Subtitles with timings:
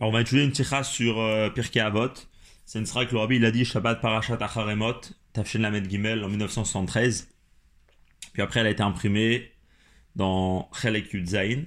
[0.00, 2.08] Alors on va étudier une tirah sur euh, Avot.
[2.64, 4.94] C'est une tirah que le rabbi il a dit Shabbat Parashat Acharemot,
[5.34, 7.28] Tafshin Lamed Gimel en 1973.
[8.32, 9.52] Puis après elle a été imprimée
[10.16, 11.66] dans Chelek Yudzaïn.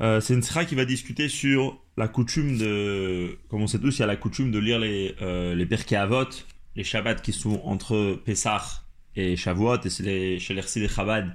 [0.00, 3.96] Euh, c'est une tirah qui va discuter sur la coutume de, comme on sait tous,
[3.96, 6.28] il y a la coutume de lire les, euh, les Avot,
[6.76, 8.82] les Shabbats qui sont entre Pessah
[9.16, 11.34] et Shavuot, et c'est les, chez les Chabad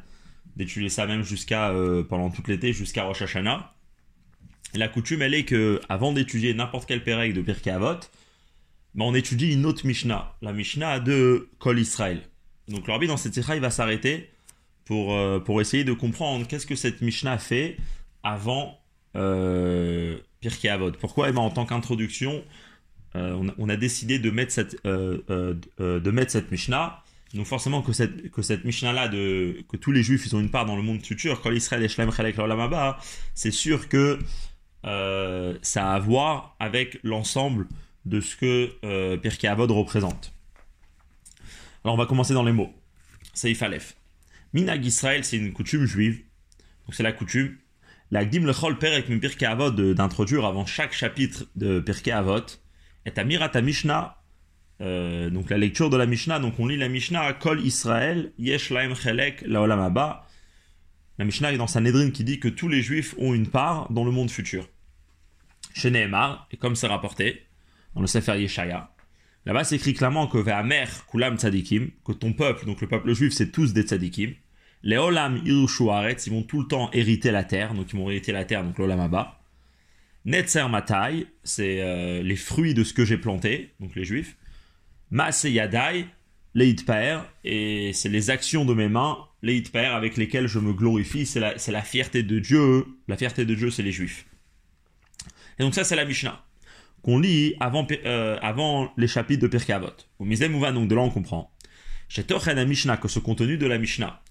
[0.55, 3.73] d'étudier ça même jusqu'à, euh, pendant tout l'été, jusqu'à Rosh Hashanah.
[4.75, 7.99] La coutume, elle est que avant d'étudier n'importe quel pérec de Pirkei Avot,
[8.95, 12.21] ben, on étudie une autre Mishnah, la Mishnah de Kol Israël.
[12.67, 14.29] Donc le rabbi dans cette sikha, il va s'arrêter
[14.85, 17.77] pour, euh, pour essayer de comprendre qu'est-ce que cette Mishnah fait
[18.23, 18.79] avant
[19.15, 20.91] euh, Pirkei Avot.
[20.91, 22.43] Pourquoi eh ben, En tant qu'introduction,
[23.15, 27.03] euh, on, a, décidé de mettre cette, euh, de mettre cette Mishnah.
[27.33, 30.65] Donc forcément que cette, que cette Mishnah-là, que tous les Juifs ils ont une part
[30.65, 32.35] dans le monde futur, Kol Israël et Shlem Chelek
[33.35, 34.17] c'est sûr que
[34.85, 37.67] euh, ça a à voir avec l'ensemble
[38.05, 40.33] de ce que euh, Pirkei Avot représente.
[41.83, 42.73] Alors on va commencer dans les mots.
[43.33, 43.95] Seif Aleph.
[44.53, 46.21] Minag Israël, c'est une coutume juive.
[46.85, 47.57] Donc c'est la coutume.
[48.11, 52.45] La Gdim Lechol Perek Min Pirkei Avot d'introduire avant chaque chapitre de Pirkei Avot
[53.05, 54.15] est Amirat Mishnah.
[54.81, 56.39] Euh, donc la lecture de la Mishnah.
[56.39, 60.25] Donc on lit la Mishnah Kol Israël Yesh Laim Chelek Laolam Haba.
[61.19, 64.05] La Mishnah est dans Sanhedrin qui dit que tous les juifs ont une part dans
[64.05, 64.69] le monde futur.
[65.73, 67.43] Chez Nehemar, et comme c'est rapporté
[67.93, 68.89] dans le Sefer Yeshaya,
[69.45, 73.33] là-bas c'est écrit clairement que Ve'amer Kulam Tzadikim, que ton peuple, donc le peuple juif,
[73.33, 74.33] c'est tous des Tzadikim.
[74.81, 78.09] Les Olam Irushu Aretz, ils vont tout le temps hériter la terre, donc ils vont
[78.09, 79.41] hériter la terre, donc l'Olam Haba.
[80.23, 84.37] Netzer Matai, c'est euh, les fruits de ce que j'ai planté, donc les juifs.
[85.11, 86.05] Maase Yadai,
[86.55, 90.73] les Hitpaer, et c'est les actions de mes mains, les Hitpaer avec lesquelles je me
[90.73, 92.85] glorifie, c'est la, fierté de Dieu.
[93.07, 94.25] La fierté de Dieu, c'est les Juifs.
[95.57, 96.43] Et donc ça, c'est la Mishnah,
[97.01, 99.87] qu'on lit avant, euh, les chapitres de Pirkei Avot.
[100.19, 101.51] Au Mizem donc de là on comprend.
[102.65, 104.21] Mishnah, que ce contenu de la Mishnah,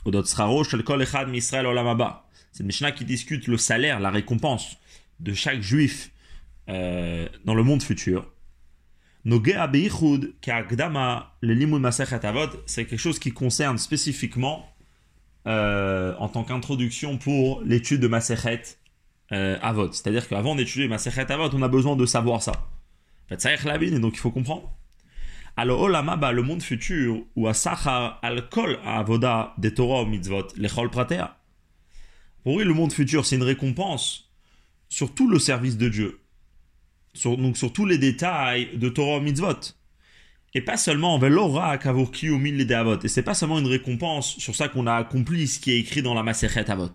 [2.52, 4.76] c'est une Mishnah qui discute le salaire, la récompense
[5.20, 6.10] de chaque Juif
[6.68, 8.32] euh, dans le monde futur.
[12.66, 14.66] C'est quelque chose qui concerne spécifiquement
[15.46, 18.62] euh, en tant qu'introduction pour l'étude de Masechet
[19.32, 19.92] euh, Avot.
[19.92, 22.68] C'est-à-dire qu'avant d'étudier Masechet Avot, on a besoin de savoir ça.
[23.30, 23.36] Et
[23.98, 24.72] donc il faut comprendre.
[25.56, 31.36] Alors, Olamaba, le monde futur, ou à Sachar, al-Kol, Avoda, des Torah, mitzvot, l'Echol Pratea.
[32.44, 34.32] Pour lui, le monde futur, c'est une récompense
[34.88, 36.20] sur tout le service de Dieu
[37.14, 39.74] sur, donc sur tous les détails de Torah mitzvot.
[40.54, 42.98] Et pas seulement velora kavurki ou mille avot.
[43.04, 46.02] Et c'est pas seulement une récompense sur ça qu'on a accompli ce qui est écrit
[46.02, 46.90] dans la Masechet Avot.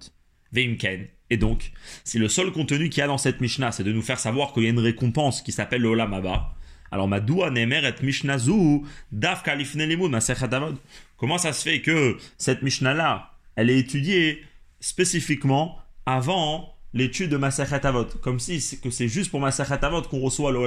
[0.51, 1.07] Veimken.
[1.29, 1.71] Et donc,
[2.03, 4.53] si le seul contenu qu'il y a dans cette Mishnah, c'est de nous faire savoir
[4.53, 6.55] qu'il y a une récompense qui s'appelle le Olam Haba,
[6.91, 8.81] alors Madoua Nemer et Mishnazu
[9.11, 10.75] Daf Kalifne Masechet Avot.
[11.17, 14.43] Comment ça se fait que cette Mishnah-là, elle est étudiée
[14.79, 20.01] spécifiquement avant l'étude de Masachat Avot, comme si c'est, que c'est juste pour Masachat Avot
[20.03, 20.59] qu'on reçoit le.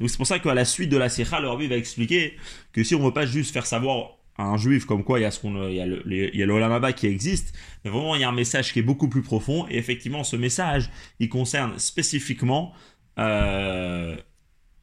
[0.00, 2.36] Donc c'est pour ça qu'à la suite de la Sikha, le Rabbi va expliquer
[2.72, 5.22] que si on ne veut pas juste faire savoir à un juif comme quoi il
[5.22, 8.24] y a, ce y a, le, il y a qui existe, mais vraiment il y
[8.24, 12.72] a un message qui est beaucoup plus profond, et effectivement ce message, il concerne spécifiquement
[13.18, 14.16] euh,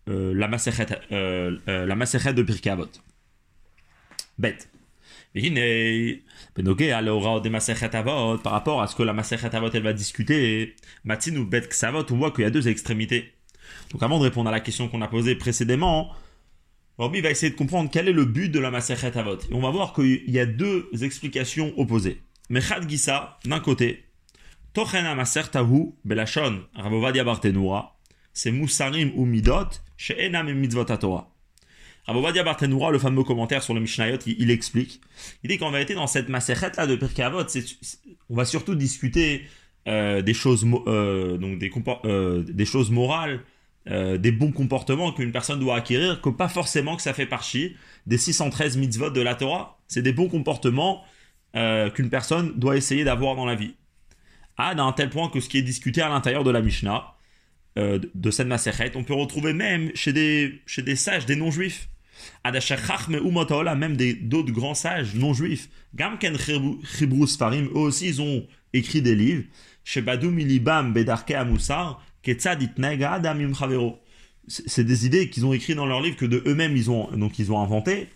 [0.09, 1.57] euh, la Masachat euh,
[5.57, 8.37] euh, la Masachat de Avot.
[8.39, 12.05] Par rapport à ce que la Masechet Avot elle va discuter, Matin ou Bet Ksavot,
[12.11, 13.33] on voit qu'il y a deux extrémités.
[13.91, 16.11] Donc avant de répondre à la question qu'on a posée précédemment,
[16.97, 19.37] Rabbi va essayer de comprendre quel est le but de la Masechet Avot.
[19.49, 22.21] Et on va voir qu'il y a deux explications opposées.
[22.49, 24.05] Mechad Gisa, d'un côté,
[24.73, 27.99] Tochena Maser Tahu, Belashon, Rabovadia Bartenura,
[28.33, 31.35] c'est Moussarim ou Midot, chez Enam et Mitzvot Torah.
[32.07, 35.01] Rabovadia Barthénoura, le fameux commentaire sur le Mishnayot, il, il explique.
[35.43, 37.43] Il dit qu'en vérité, dans cette macérette là de Pirkei Avot,
[38.29, 39.43] on va surtout discuter
[39.87, 41.71] euh, des choses, euh, donc des,
[42.05, 43.41] euh, des choses morales,
[43.85, 48.17] des bons comportements qu'une personne doit acquérir, que pas forcément que ça fait partie des
[48.17, 49.79] 613 mitzvot de la Torah.
[49.87, 51.05] C'est des bons comportements
[51.53, 53.75] qu'une personne doit essayer d'avoir dans la vie.
[54.57, 57.15] À d'un tel point que ce qui est discuté à l'intérieur de la Mishnah,
[57.77, 61.87] de cette macérette, on peut retrouver même chez des, chez des sages, des non-juifs
[63.75, 65.69] même d'autres grands sages non juifs.
[65.95, 66.37] Gamken
[67.37, 69.43] Farim, eux aussi ils ont écrit des livres.
[70.31, 71.33] Milibam Bedarke
[74.47, 77.39] C'est des idées qu'ils ont écrites dans leurs livres que de eux-mêmes ils ont donc
[77.39, 78.07] ils ont inventé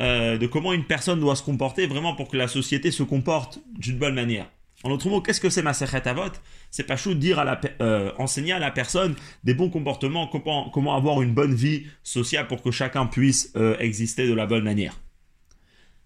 [0.00, 3.60] euh, de comment une personne doit se comporter vraiment pour que la société se comporte
[3.76, 4.48] d'une bonne manière.
[4.84, 6.30] En autre mot, qu'est-ce que c'est Masechet Avot
[6.70, 10.28] C'est pas chaud de dire à la, euh, enseigner à la personne des bons comportements,
[10.28, 14.62] comment, avoir une bonne vie sociale pour que chacun puisse euh, exister de la bonne
[14.62, 15.00] manière.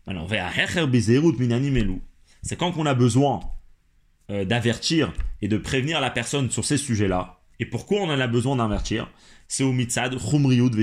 [0.06, 0.28] Alors,
[2.42, 3.40] c'est quand on a besoin
[4.30, 7.40] euh, d'avertir et de prévenir la personne sur ces sujets-là.
[7.60, 9.10] Et pourquoi on en a besoin d'avertir?
[9.48, 10.74] C'est au mitzad, chumriyud,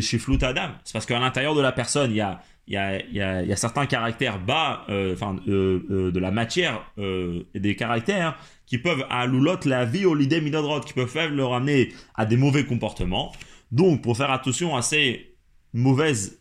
[0.44, 0.69] adam.
[0.83, 2.75] C'est parce qu'à l'intérieur de la personne, il y a il
[3.16, 8.38] y a, certains caractères bas, euh, enfin euh, euh, de la matière et des caractères
[8.68, 12.38] qui peuvent à l'oulotte la vie au l'idée minodrot, qui peuvent le ramener à des
[12.38, 13.31] mauvais comportements.
[13.71, 15.36] Donc pour faire attention à ces
[15.74, 16.39] mauvaises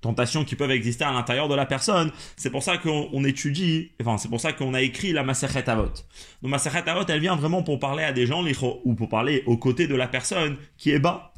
[0.00, 4.16] tentations qui peuvent exister à l'intérieur de la personne, c'est pour ça qu'on étudie, enfin
[4.16, 5.92] c'est pour ça qu'on a écrit la Masachet Avot.
[6.40, 8.42] Donc Masachet Avot, elle vient vraiment pour parler à des gens
[8.84, 11.31] ou pour parler aux côtés de la personne qui est bas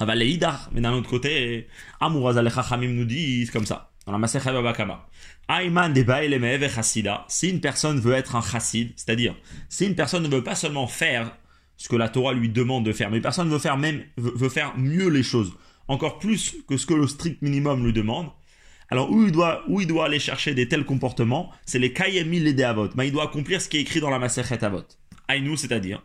[0.00, 1.68] mais d'un autre côté,
[2.00, 2.50] Amuraz al
[2.80, 5.06] nous dit comme ça, dans la Masechet Babakama.
[5.48, 9.34] Ayman de chassida, si une personne veut être un chassid, c'est-à-dire,
[9.68, 11.36] si une personne ne veut pas seulement faire
[11.76, 14.76] ce que la Torah lui demande de faire, mais personne veut faire même, veut, faire
[14.76, 15.52] mieux les choses,
[15.88, 18.28] encore plus que ce que le strict minimum lui demande,
[18.90, 22.40] alors où il doit, où il doit aller chercher des tels comportements, c'est les kayemi
[22.40, 22.54] les
[22.96, 24.84] mais il doit accomplir ce qui est écrit dans la Masechet Avot.
[25.28, 26.02] Aïnou, c'est-à-dire,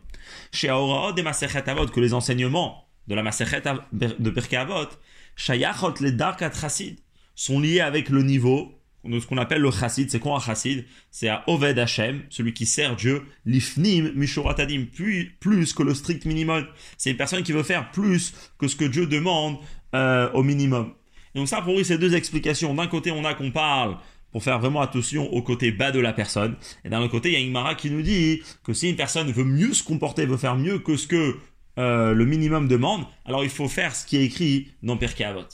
[0.52, 3.62] chez Aora des Masechet Avot, que les enseignements de la Masechet
[3.92, 4.88] de Pirkei Avot,
[5.36, 6.98] Shayachot les Darkat Chassid
[7.34, 10.10] sont liés avec le niveau de ce qu'on appelle le chassid.
[10.10, 10.84] C'est quoi un chassid?
[11.10, 16.26] C'est à Oved Hashem, celui qui sert Dieu, l'ifnim mishuratadim, plus, plus que le strict
[16.26, 16.66] minimum.
[16.98, 19.56] C'est une personne qui veut faire plus que ce que Dieu demande
[19.94, 20.92] euh, au minimum.
[21.34, 22.74] Et donc ça, pour lui, c'est deux explications.
[22.74, 23.96] D'un côté, on a qu'on parle
[24.32, 26.56] pour faire vraiment attention au côté bas de la personne.
[26.84, 28.96] Et d'un autre côté, il y a une Mara qui nous dit que si une
[28.96, 31.36] personne veut mieux se comporter, veut faire mieux que ce que
[31.78, 35.46] euh, le minimum demande, alors il faut faire ce qui est écrit dans Perkei Avot.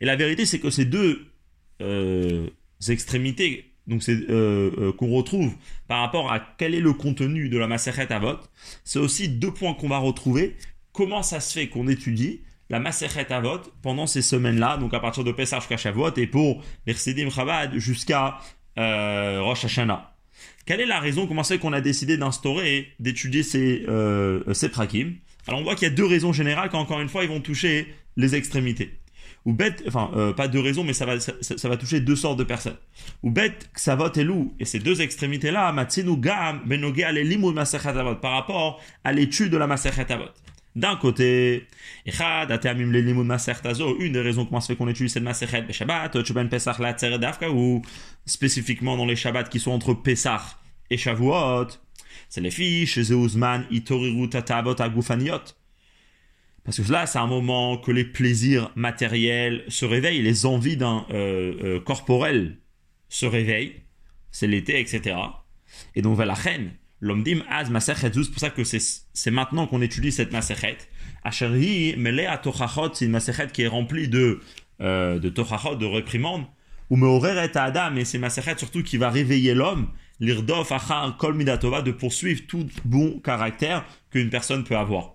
[0.00, 1.26] Et la vérité, c'est que ces deux
[1.82, 2.48] euh,
[2.88, 5.52] extrémités, donc euh, qu'on retrouve
[5.86, 8.38] par rapport à quel est le contenu de la Maseret Avot,
[8.84, 10.56] c'est aussi deux points qu'on va retrouver.
[10.92, 15.24] Comment ça se fait qu'on étudie la Maseret Avot pendant ces semaines-là, donc à partir
[15.24, 18.38] de Pesach jusqu'à Shavuot, et pour Mercedim Chabad jusqu'à
[18.76, 20.14] Rosh Hashanah.
[20.66, 23.84] Quelle est la raison, comment c'est qu'on a décidé d'instaurer, d'étudier ces,
[24.52, 25.16] ces prakim?
[25.46, 27.40] Alors on voit qu'il y a deux raisons générales quand encore une fois ils vont
[27.40, 29.00] toucher les extrémités.
[29.46, 32.38] Ou bête, enfin euh, pas deux raisons, mais ça va, ça, va toucher deux sortes
[32.38, 32.76] de personnes.
[33.22, 38.82] Ou bête, ksavot et lou, et ces deux extrémités-là, matsinu gam, benoge avot, par rapport
[39.02, 40.28] à l'étude de la masechet avot.
[40.76, 41.66] D'un côté,
[42.06, 42.12] une
[44.12, 46.16] des raisons comment se fait qu'on étudie cette masechet Shabbat,
[46.48, 47.82] pesach la ou
[48.24, 50.42] spécifiquement dans les Shabbats qui sont entre Pesach
[50.90, 51.68] et Shavuot,
[52.28, 52.42] c'est
[54.30, 55.54] Tatabot, Agufaniot.
[56.64, 61.06] Parce que là, c'est un moment que les plaisirs matériels se réveillent, les envies d'un
[61.10, 62.58] euh, euh, corporel
[63.08, 63.76] se réveillent.
[64.30, 65.16] C'est l'été, etc.
[65.94, 70.12] Et donc, la reine, l'omdim az masechet c'est pour ça que c'est maintenant qu'on étudie
[70.12, 70.78] cette masechet.
[71.24, 71.96] Asheri,
[72.26, 74.40] à tochachot, c'est une masechet qui est remplie de,
[74.80, 76.44] euh, de tochachot, de réprimandes.
[76.90, 77.08] Ou me
[77.44, 79.88] et adam, et c'est masechet surtout qui va réveiller l'homme
[80.20, 85.14] l'irdof achar kol midatova, de poursuivre tout bon caractère qu'une personne peut avoir.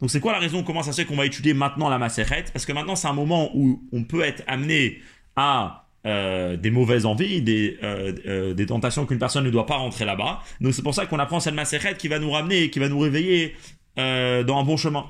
[0.00, 2.52] Donc c'est quoi la raison Comment ça se fait qu'on va étudier maintenant la macérette
[2.52, 5.00] Parce que maintenant c'est un moment où on peut être amené
[5.36, 9.76] à euh, des mauvaises envies, des, euh, euh, des tentations qu'une personne ne doit pas
[9.76, 10.42] rentrer là-bas.
[10.60, 12.98] Donc c'est pour ça qu'on apprend cette macérette qui va nous ramener, qui va nous
[12.98, 13.54] réveiller
[13.96, 15.06] dans un bon chemin.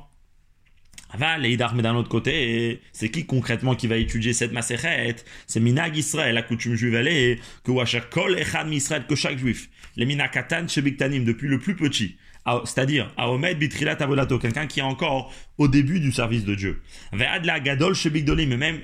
[1.41, 5.97] Les mais d'un autre côté, c'est qui concrètement qui va étudier cette Maseret C'est Minag
[5.97, 10.67] Israël, la coutume juive, elle est que Kol Echad Misraël, que chaque juif, les Minakatan
[10.67, 12.17] Shebiktanim, depuis le plus petit,
[12.65, 16.83] c'est-à-dire Aomed Bitrilat Avolato, quelqu'un qui est encore au début du service de Dieu.
[17.13, 18.81] Ve'ad la Gadol Shebikdolim, mais même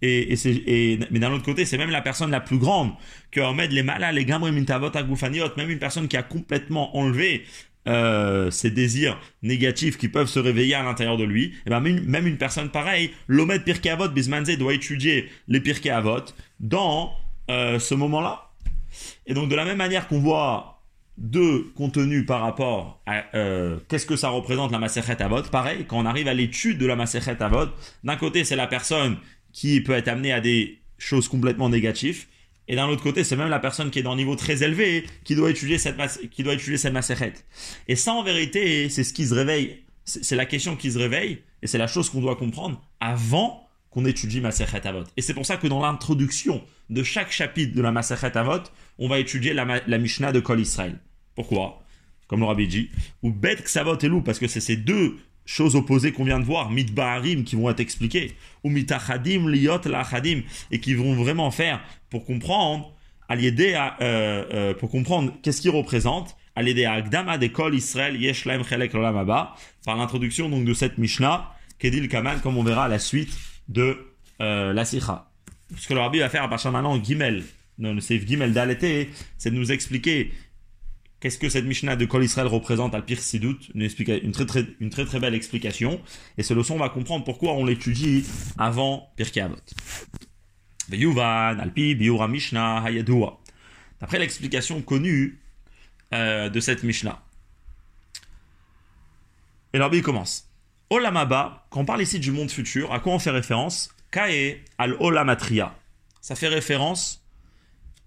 [0.00, 2.92] et, et, mais d'un autre côté, c'est même la personne la plus grande
[3.30, 7.44] que Ahmed les malas, les gamres mintavot agufaniot, même une personne qui a complètement enlevé
[7.88, 11.80] euh, ces désirs négatifs qui peuvent se réveiller à l'intérieur de lui, et eh ben
[11.80, 16.24] même, une personne pareille, l'Omed Pirkei Avot, Bismanze doit étudier les Pirkei Avot
[16.60, 17.12] dans
[17.50, 18.50] euh, ce moment-là.
[19.26, 20.82] Et donc de la même manière qu'on voit
[21.16, 25.98] deux contenus par rapport à euh, qu'est-ce que ça représente la Maserhet Avot, pareil, quand
[25.98, 27.70] on arrive à l'étude de la Maserhet Avot,
[28.04, 29.16] d'un côté c'est la personne
[29.52, 32.26] qui peut être amenée à des choses complètement négatives,
[32.68, 35.06] et d'un autre côté, c'est même la personne qui est dans un niveau très élevé
[35.24, 35.96] qui doit étudier cette,
[36.30, 36.94] qui doit étudier cette
[37.88, 39.82] Et ça, en vérité, c'est ce qui se réveille.
[40.04, 44.04] C'est la question qui se réveille et c'est la chose qu'on doit comprendre avant qu'on
[44.04, 45.04] étudie Masechet Avot.
[45.16, 48.62] Et c'est pour ça que dans l'introduction de chaque chapitre de la Masechet Avot,
[48.98, 50.98] on va étudier la, la Mishnah de Kol Israël.
[51.34, 51.82] Pourquoi?
[52.26, 52.90] Comme le Rabbi dit.
[53.22, 55.16] Ou Bet Ksavot et Lou, parce que c'est ces deux
[55.48, 60.42] choses opposées qu'on vient de voir, mitbaharim, qui vont être expliquées, ou mitachadim, liot lachadim,
[60.70, 62.92] et qui vont vraiment faire pour comprendre
[63.28, 68.20] à à, euh, euh, pour comprendre qu'est-ce qu'il représente, à l'aider à Agdama d'école Israël
[68.20, 72.88] Yeshlaim Chelek Lolamaba, par l'introduction donc de cette Mishnah, Kedil Kaman, comme on verra à
[72.88, 73.34] la suite
[73.68, 73.96] de
[74.40, 75.30] euh, la Sikha.
[75.76, 77.44] Ce que le Rabbi va faire à partir maintenant, Gimel,
[77.78, 80.32] le Seif Gimel d'Aleté, c'est de nous expliquer
[81.20, 83.88] qu'est-ce que cette Mishnah de Kol Israël représente à Pir Sidout, une,
[84.32, 86.00] très, très, une très très belle explication.
[86.36, 88.24] Et ce leçon va comprendre pourquoi on l'étudie
[88.56, 89.56] avant Pirkei Avot.
[91.20, 93.38] Alpi, Biura Mishnah, Hayadua.
[94.00, 95.40] D'après l'explication connue
[96.14, 97.22] euh, de cette Mishnah.
[99.72, 100.48] Et l'Arbi commence.
[100.90, 103.90] Olamaba, quand on parle ici du monde futur, à quoi on fait référence?
[104.10, 105.74] Kae al Olamatria.
[106.22, 107.22] Ça fait référence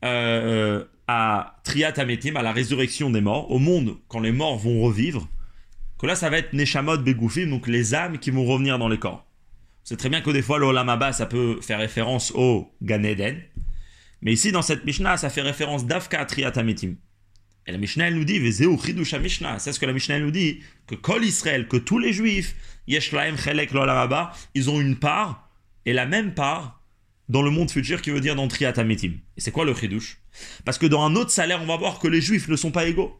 [0.04, 5.28] euh, à Triat à la résurrection des morts, au monde quand les morts vont revivre.
[6.00, 8.98] Que là, ça va être Neshamot Begoufim, donc les âmes qui vont revenir dans les
[8.98, 9.28] corps.
[9.84, 13.42] C'est très bien que des fois, l'Olamaba, ça peut faire référence au Gan Eden.
[14.22, 16.96] Mais ici, dans cette Mishnah, ça fait référence d'Afka Triat Ametim.
[17.68, 19.60] Et la Mishnah, elle nous dit, Vezeu Chidusha Mishnah.
[19.60, 22.56] C'est ce que la Mishnah elle nous dit, que Kol Israël, que tous les Juifs,
[22.88, 25.50] Yeshlaim Chelek Lolamaba, ils ont une part,
[25.86, 26.81] et la même part,
[27.30, 29.14] dans le monde futur, qui veut dire dans Triat Ametim.
[29.38, 30.20] Et c'est quoi le Chidush
[30.66, 32.86] Parce que dans un autre salaire, on va voir que les Juifs ne sont pas
[32.86, 33.18] égaux.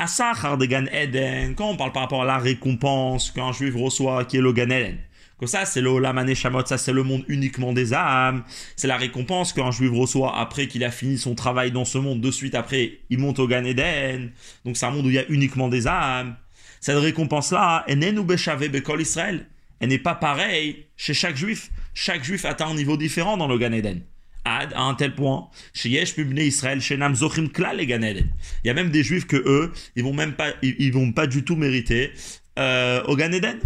[0.00, 4.38] De Gan Eden, quand on parle par rapport à la récompense qu'un Juif reçoit, qui
[4.38, 4.98] est le Gan Eden,
[5.38, 8.42] que ça, c'est le Olam Haneshamot, ça, c'est le monde uniquement des âmes.
[8.74, 12.20] C'est la récompense qu'un juif reçoit après qu'il a fini son travail dans ce monde.
[12.20, 14.32] De suite après, il monte au Gan Eden.
[14.64, 16.34] Donc, c'est un monde où il y a uniquement des âmes.
[16.80, 19.46] Cette récompense-là, elle n'est nous Bekol Israël.
[19.80, 21.70] Elle n'est pas pareille chez chaque juif.
[21.94, 24.02] Chaque juif atteint un niveau différent dans le Gan Eden.
[24.44, 28.02] Ad, à un tel point, chez Yesh Pubne Israël, chez Nam Zochim Kla les Gan
[28.02, 28.28] Eden.
[28.64, 31.26] Il y a même des juifs que eux, ils vont même pas, ils, vont pas
[31.26, 32.12] du tout mériter
[32.58, 33.58] euh, au Gan Eden.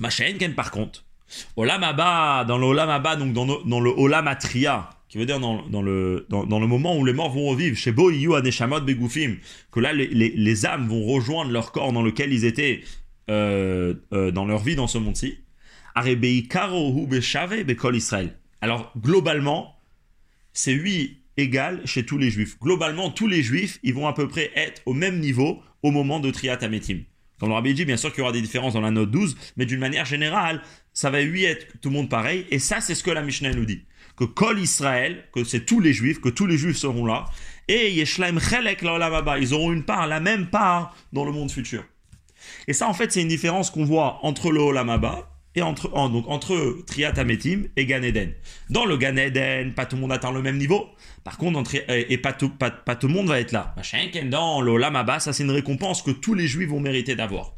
[0.00, 1.04] Machenken, par contre,
[1.56, 5.62] Olam Abba, dans le Olam Abba, donc dans, le Olam Atria, qui veut dire dans,
[5.82, 9.36] le, dans, le moment où les morts vont revivre, chez Bo Iyu Aneshamot Begoufim,
[9.70, 12.82] que là, les, les, les âmes vont rejoindre leur corps dans lequel ils étaient
[13.30, 15.38] euh, euh, dans leur vie dans ce monde-ci.
[18.60, 19.76] Alors, globalement,
[20.52, 22.58] c'est 8 égal chez tous les juifs.
[22.60, 26.20] Globalement, tous les juifs, ils vont à peu près être au même niveau au moment
[26.20, 27.00] de Triat Ametim.
[27.38, 29.36] Comme le Rabbi dit, bien sûr qu'il y aura des différences dans la note 12,
[29.56, 30.62] mais d'une manière générale,
[30.94, 32.46] ça va lui être tout le monde pareil.
[32.50, 33.84] Et ça, c'est ce que la Mishnah nous dit.
[34.16, 37.26] Que Kol Israël, que c'est tous les juifs, que tous les juifs seront là.
[37.68, 41.84] Et Yeshlaim Chelek Haba, ils auront une part, la même part dans le monde futur.
[42.68, 45.90] Et ça, en fait, c'est une différence qu'on voit entre le Olam Haba et entre,
[45.94, 48.32] en- donc, entre Triat Ametim et Gan Eden.
[48.68, 50.86] Dans le Gan Eden, pas tout le monde atteint le même niveau.
[51.24, 53.74] Par contre, entre- et pas tout, pas, pas tout le monde va être là.
[54.30, 57.54] Dans le Olam Haba, ça c'est une récompense que tous les juifs vont mériter d'avoir.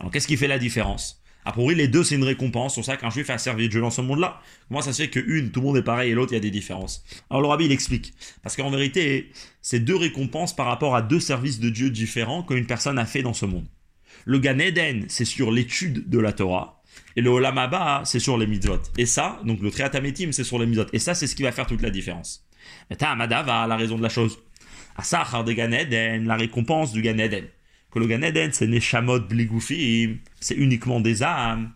[0.00, 1.22] Alors qu'est-ce qui fait la différence?
[1.44, 2.74] A priori, les deux c'est une récompense.
[2.74, 4.40] C'est pour ça qu'un juif a servi de Dieu dans ce monde-là.
[4.68, 6.40] Comment ça se fait qu'une, tout le monde est pareil et l'autre, il y a
[6.40, 7.04] des différences?
[7.30, 8.12] Alors le rabbi, il explique.
[8.42, 9.30] Parce qu'en vérité,
[9.62, 13.22] c'est deux récompenses par rapport à deux services de Dieu différents qu'une personne a fait
[13.22, 13.66] dans ce monde.
[14.24, 16.82] Le Gan Eden, c'est sur l'étude de la Torah.
[17.16, 18.80] Et le Olam Haba, c'est sur les mitzvot.
[18.96, 20.86] Et ça, donc le Triat Ametim, c'est sur les mitzvot.
[20.92, 22.46] Et ça, c'est ce qui va faire toute la différence.
[22.90, 24.38] Mais Amadava, la raison de la chose.
[24.96, 27.46] Asachar de Gan Eden, la récompense du Gan Eden.
[27.90, 31.72] Que le Gan Eden, c'est Neshamot Bligoufim, c'est uniquement des âmes.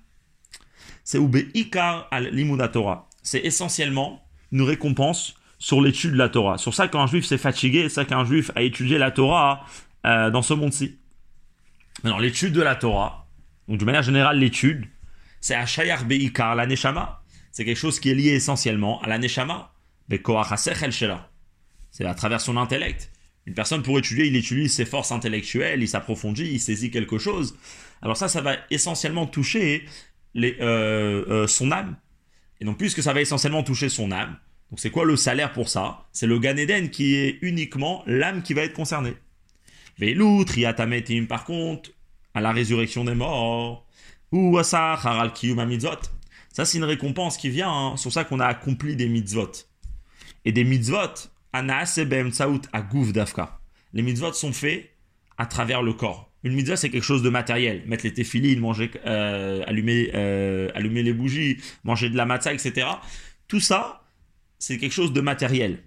[1.05, 2.31] C'est Ube Ikar al
[2.73, 3.09] Torah.
[3.23, 6.59] C'est essentiellement une récompense sur l'étude de la Torah.
[6.59, 9.65] Sur ça qu'un juif s'est fatigué, c'est ça qu'un juif a étudié la Torah
[10.05, 10.99] euh, dans ce monde-ci.
[12.05, 13.29] Alors l'étude de la Torah,
[13.69, 14.87] donc de manière générale l'étude,
[15.41, 17.23] c'est Ashayar Beikar, la Neshama.
[17.51, 19.73] C'est quelque chose qui est lié essentiellement à la Neshama.
[21.91, 23.11] C'est à travers son intellect.
[23.47, 27.57] Une personne pour étudier, il utilise ses forces intellectuelles, il s'approfondit, il saisit quelque chose.
[28.01, 29.85] Alors ça, ça va essentiellement toucher
[30.35, 31.97] les, euh, euh, son âme.
[32.61, 34.37] Et donc puisque ça va essentiellement toucher son âme,
[34.71, 36.07] donc c'est quoi le salaire pour ça?
[36.13, 39.15] C'est le Gan Eden qui est uniquement l'âme qui va être concernée.
[40.03, 41.91] Veilou, Triatametim, par contre,
[42.35, 43.87] à la résurrection des morts,
[44.33, 46.01] ou ça, Haral Kiyum Mitzvot.
[46.53, 47.97] Ça, c'est une récompense qui vient, hein.
[47.97, 49.53] c'est pour ça qu'on a accompli des mitzvot.
[50.45, 53.61] Et des mitzvot, Anaasebem Tsaout Agouf Dafka.
[53.93, 54.91] Les mitzvot sont faits
[55.39, 56.33] à travers le corps.
[56.43, 57.85] Une mitzvah, c'est quelque chose de matériel.
[57.87, 62.89] Mettre les téphilines, manger, euh, allumer, euh, allumer les bougies, manger de la matzah, etc.
[63.47, 64.03] Tout ça,
[64.59, 65.85] c'est quelque chose de matériel.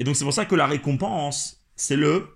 [0.00, 2.35] Et donc, c'est pour ça que la récompense, c'est le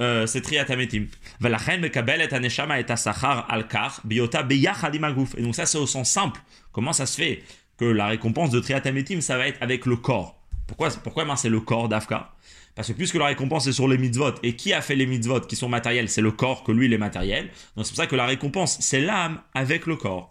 [0.00, 1.06] euh, c'est triatametim.
[1.40, 4.46] Velachen mekabel et aneshama et asachar alkar biota.
[4.48, 6.40] Et donc ça c'est au sens simple.
[6.72, 7.42] Comment ça se fait
[7.76, 10.40] que la récompense de triatametim ça va être avec le corps?
[10.66, 12.32] Pourquoi pourquoi c'est le corps d'Afka?
[12.74, 15.40] Parce que puisque la récompense est sur les mitzvot et qui a fait les mitzvot
[15.40, 17.50] qui sont matériels, c'est le corps que lui il est matériel.
[17.74, 20.30] Donc c'est pour ça que la récompense c'est l'âme avec le corps.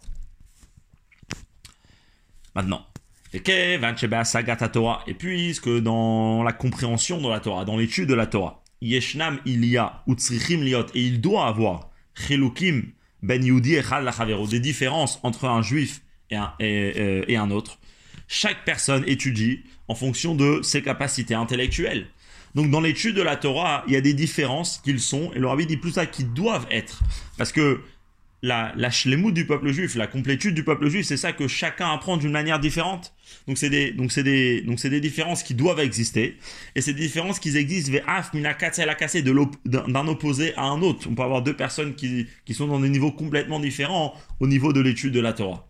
[2.56, 2.88] Maintenant,
[3.34, 3.42] Et
[5.14, 9.78] puisque dans la compréhension de la Torah, dans l'étude de la Torah, Yeshnam il y
[9.78, 12.84] a, liot, et il doit avoir, Chelukim
[13.24, 14.06] ben Yudi echad
[14.50, 17.80] des différences entre un juif et un, et, et un autre.
[18.28, 22.08] Chaque personne étudie en fonction de ses capacités intellectuelles.
[22.56, 25.48] Donc dans l'étude de la Torah, il y a des différences qu'ils sont, et le
[25.48, 27.02] rabbi dit plus ça, qui doivent être.
[27.38, 27.82] Parce que
[28.44, 28.90] la, la
[29.32, 32.60] du peuple juif, la complétude du peuple juif, c'est ça que chacun apprend d'une manière
[32.60, 33.14] différente.
[33.48, 36.38] Donc c'est des, donc c'est des, donc c'est des différences qui doivent exister.
[36.76, 37.92] Et ces différences qui existent,
[39.66, 41.08] d'un opposé à un autre.
[41.10, 44.72] On peut avoir deux personnes qui, qui sont dans des niveaux complètement différents au niveau
[44.72, 45.68] de l'étude de la Torah.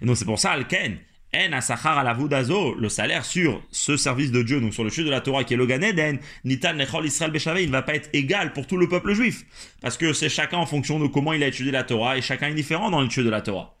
[0.00, 0.98] Et donc c'est pour ça, Alken,
[1.34, 5.10] en asachar la le salaire sur ce service de Dieu, donc sur le chute de
[5.10, 8.08] la Torah qui est le Gan Eden, nitan nechol Israël il ne va pas être
[8.12, 9.44] égal pour tout le peuple juif.
[9.80, 12.48] Parce que c'est chacun en fonction de comment il a étudié la Torah et chacun
[12.48, 13.76] est différent dans l'étude de la Torah.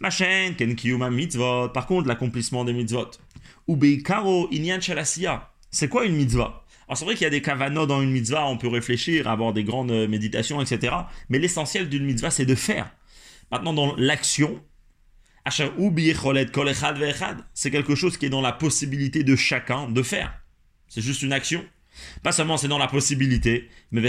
[0.00, 3.10] Machen, ken kiyuma mitzvot, par contre, l'accomplissement des mitzvot.
[3.68, 5.50] Ubeikaro inyan shalasiya.
[5.70, 6.64] C'est quoi une mitzvah?
[6.88, 9.52] Alors c'est vrai qu'il y a des kavanos dans une mitzvah, on peut réfléchir, avoir
[9.52, 10.94] des grandes méditations, etc.
[11.28, 12.90] Mais l'essentiel d'une mitzvah, c'est de faire.
[13.50, 14.62] Maintenant, dans l'action,
[17.54, 20.40] c'est quelque chose qui est dans la possibilité de chacun de faire.
[20.88, 21.64] C'est juste une action.
[22.22, 24.00] Pas seulement c'est dans la possibilité, mais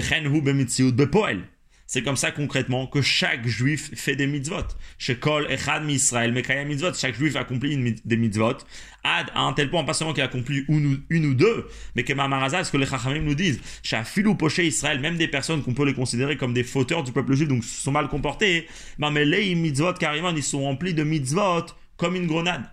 [1.88, 4.68] c'est comme ça concrètement que chaque juif fait des mitzvot.
[4.98, 6.94] Chez Kol Echad Misraël Mekaya mitzvot.
[6.94, 8.58] Chaque juif accomplit des mitzvot.
[9.06, 12.66] Ad à un tel point, pas seulement qu'il accomplit une, ou deux, mais que Mamarazal,
[12.66, 15.86] ce que les Chachamim nous disent, chez Filou Poché Israël, même des personnes qu'on peut
[15.86, 18.68] les considérer comme des fauteurs du peuple juif, donc sont mal comportés,
[19.00, 22.70] mais les mitzvot carrément, ils sont remplis de mitzvot comme une grenade.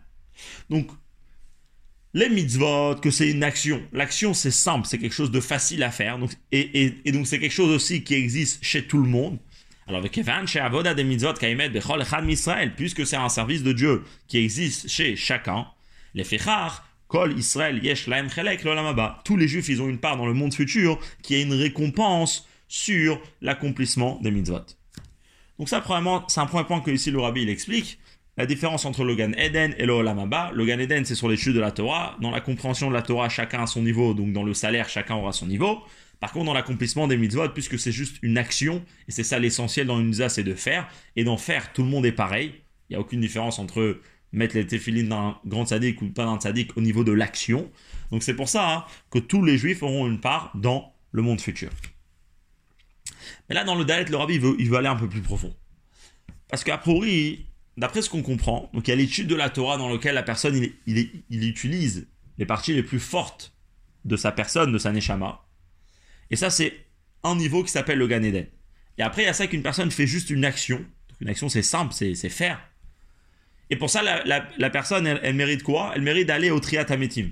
[0.71, 0.88] Donc,
[2.14, 3.83] les mitzvot, que c'est une action.
[3.92, 6.16] L'action, c'est simple, c'est quelque chose de facile à faire.
[6.52, 9.38] Et, donc, c'est quelque chose aussi qui existe chez tout le monde.
[9.88, 13.64] Alors, avec Evan, chez Avoda des mitzvot, Kaimet, Bechol, Echad, Israël, puisque c'est un service
[13.64, 15.66] de Dieu qui existe chez chacun,
[16.14, 19.21] les Fechar, Kol, Israël, Yesh, Laem, Chelek, Lolamaba.
[19.25, 22.49] Tous les juifs, ils ont une part dans le monde futur qui a une récompense
[22.68, 24.64] sur l'accomplissement des mitzvot.
[25.59, 27.98] Donc, ça, premièrement, c'est un premier point que ici le rabbi il explique
[28.37, 31.55] la différence entre le Gan Eden et le Olam Le Gan Eden, c'est sur l'étude
[31.55, 32.16] de la Torah.
[32.20, 35.14] Dans la compréhension de la Torah, chacun a son niveau, donc dans le salaire, chacun
[35.14, 35.83] aura son niveau.
[36.18, 39.87] Par contre, dans l'accomplissement des mitzvot, puisque c'est juste une action, et c'est ça l'essentiel
[39.87, 42.55] dans une mitzvah, c'est de faire, et d'en faire, tout le monde est pareil.
[42.88, 44.01] Il n'y a aucune différence entre
[44.33, 47.70] mettre les téphilines d'un grand sadique ou pas d'un sadique au niveau de l'action.
[48.11, 51.40] Donc c'est pour ça hein, que tous les juifs auront une part dans le monde
[51.40, 51.70] futur.
[53.49, 55.20] Mais là, dans le Dalet, le rabbi, il veut, il veut aller un peu plus
[55.20, 55.55] profond.
[56.49, 59.76] Parce qu'à priori, d'après ce qu'on comprend, donc il y a l'étude de la Torah
[59.76, 60.54] dans laquelle la personne
[60.87, 62.06] il, utilise
[62.38, 63.52] les parties les plus fortes
[64.04, 65.44] de sa personne, de sa neshama.
[66.30, 66.87] Et ça, c'est
[67.22, 68.46] un niveau qui s'appelle le Gan Eden.
[68.98, 70.84] Et après, il y a ça qu'une personne fait juste une action.
[71.20, 72.60] Une action, c'est simple, c'est faire.
[73.70, 75.92] Et pour ça, la, personne, elle, mérite quoi?
[75.94, 77.30] Elle mérite d'aller au Triat Ametim.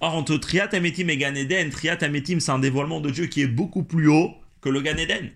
[0.00, 3.42] Or, entre Triat Ametim et Gan Eden, Triat Ametim, c'est un dévoilement de Dieu qui
[3.42, 5.30] est beaucoup plus haut que le Gan Eden.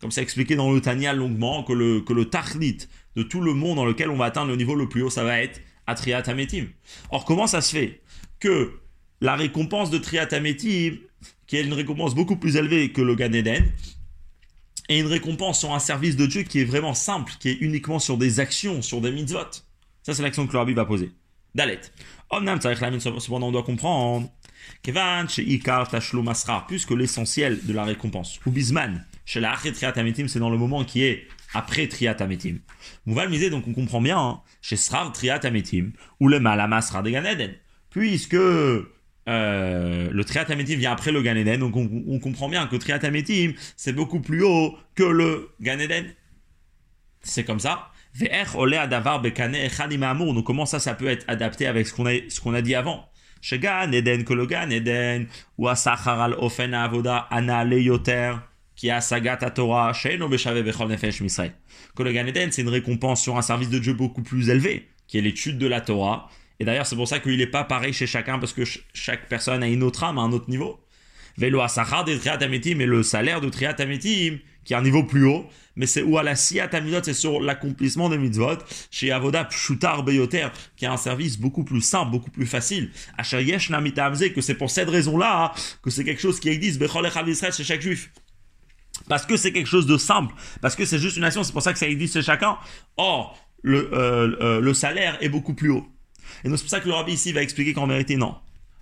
[0.00, 3.54] Comme c'est expliqué dans le Tanya longuement, que le, que le Tachlit, de tout le
[3.54, 5.94] monde dans lequel on va atteindre le niveau le plus haut, ça va être à
[5.94, 6.66] Triatametim.
[7.10, 8.00] Or, comment ça se fait
[8.38, 8.80] que
[9.20, 10.98] la récompense de Triatametim,
[11.46, 13.70] qui est une récompense beaucoup plus élevée que le Gan Eden,
[14.88, 17.98] est une récompense sur un service de Dieu qui est vraiment simple, qui est uniquement
[17.98, 19.50] sur des actions, sur des mitzvot.
[20.02, 21.12] Ça, c'est l'action que le va poser.
[21.54, 21.80] Dalet.
[22.32, 24.28] Cependant, on doit comprendre.
[26.68, 31.28] Puisque l'essentiel de la récompense, ou bisman, chez la c'est dans le moment qui est
[31.54, 32.58] après Triat Ametim.
[33.06, 37.02] Mouval misé, donc on comprend bien, hein, chez Srar Triat Ametim, ou le Malama sera
[37.02, 37.54] de Ganeden.
[37.90, 38.84] Puisque euh,
[39.26, 43.92] le Triat Ametim vient après le Ganeden, donc on, comprend bien que Triat Ametim, c'est
[43.92, 46.06] beaucoup plus haut que le Ganeden.
[47.22, 47.90] C'est comme ça.
[48.18, 53.06] Donc comment ça, ça peut être adapté avec ce qu'on a, ce a dit avant?
[53.40, 58.34] Chez Gan Eden, que le Gan Eden, ou à Sachar al Ofen Avoda Ana Yoter,
[58.80, 63.78] qui a Sagat Torah, Que le Gan Eden, c'est une récompense sur un service de
[63.78, 66.30] Dieu beaucoup plus élevé, qui est l'étude de la Torah.
[66.58, 68.62] Et d'ailleurs, c'est pour ça qu'il n'est pas pareil chez chacun, parce que
[68.94, 70.80] chaque personne a une autre âme, un autre niveau.
[71.36, 75.44] Velo Asachar des Triatametim, et le salaire de Triatametim, qui est un niveau plus haut,
[75.76, 78.56] mais c'est où à la Siatamidot, c'est sur l'accomplissement des mitzvot,
[78.90, 82.92] chez Avoda Pshutar Beyoter, qui a un service beaucoup plus simple, beaucoup plus facile.
[83.18, 87.06] À Yesh que c'est pour cette raison-là, hein, que c'est quelque chose qui existe, Bechol
[87.26, 88.10] Israël chez chaque juif
[89.10, 91.62] parce que c'est quelque chose de simple, parce que c'est juste une action, c'est pour
[91.62, 92.56] ça que ça existe chacun.
[92.96, 95.84] Or, le, euh, euh, le salaire est beaucoup plus haut.
[96.44, 98.36] Et donc c'est pour ça que le rabbi ici va expliquer qu'en vérité, non.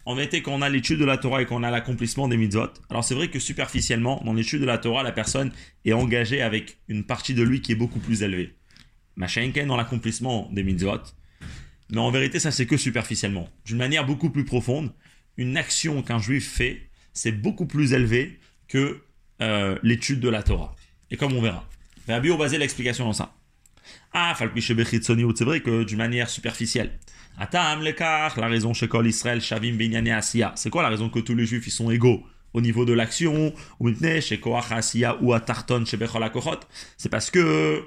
[0.04, 2.68] En vérité, quand on a l'étude de la Torah et qu'on a l'accomplissement des mitzvot,
[2.90, 5.50] alors c'est vrai que superficiellement, dans l'étude de la Torah, la personne
[5.86, 8.54] est engagée avec une partie de lui qui est beaucoup plus élevée.
[9.16, 11.00] Machenken, dans l'accomplissement des mitzvot,
[11.88, 13.48] Mais en vérité, ça c'est que superficiellement.
[13.64, 14.92] D'une manière beaucoup plus profonde,
[15.38, 18.38] une action qu'un juif fait, c'est beaucoup plus élevé
[18.68, 19.00] que
[19.40, 20.74] euh, l'étude de la Torah.
[21.10, 21.64] Et comme on verra.
[22.08, 23.34] Rabbi basé l'explication dans ça.
[24.12, 26.98] Ah, c'est vrai que d'une manière superficielle.
[27.38, 30.52] Atam lekar, la raison chez Kol Israël, Shavim Binyane Asiya.
[30.56, 32.24] C'est quoi la raison que tous les juifs ils sont égaux
[32.54, 36.24] au niveau de l'action, ou chez Koach Asiya ou Atarton chez Bechol
[36.96, 37.84] C'est parce que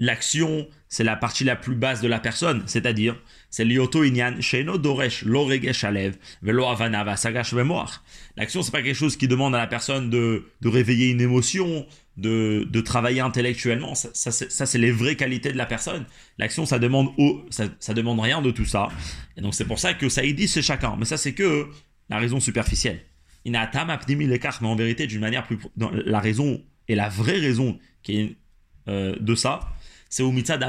[0.00, 3.16] l'action, c'est la partie la plus basse de la personne, c'est-à-dire,
[3.50, 5.24] c'est l'ioto inyan, sheno doresh,
[5.84, 8.00] alev, velo avana sagash vemoach.
[8.36, 11.84] L'action, c'est pas quelque chose qui demande à la personne de, de réveiller une émotion,
[12.16, 13.94] de, de travailler intellectuellement.
[13.94, 16.06] Ça, c'est les vraies qualités de la personne.
[16.38, 17.10] L'action, ça demande
[17.50, 18.88] ça, ça, demande rien de tout ça.
[19.36, 20.96] Et donc, c'est pour ça que ça dit c'est chacun.
[20.96, 21.68] Mais ça, c'est que
[22.08, 23.00] la raison superficielle.
[23.44, 27.78] Inatam apnimi l'écart, mais en vérité, d'une manière plus, la raison et la vraie raison
[28.02, 28.36] qui est
[28.88, 29.60] euh, de ça,
[30.10, 30.62] c'est au mitzad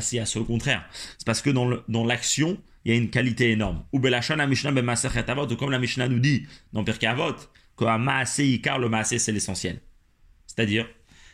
[0.00, 0.84] c'est au contraire.
[1.18, 3.84] C'est parce que dans l'action, il y a une qualité énorme.
[3.92, 4.72] Ou belashon Mishnah
[5.28, 7.36] Avot, comme la Mishnah nous dit dans Pirkei Avot,
[7.76, 9.80] que maase ikar, le maase c'est l'essentiel.
[10.46, 10.88] C'est-à-dire,